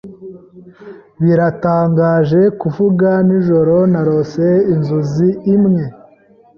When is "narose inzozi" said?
3.91-5.29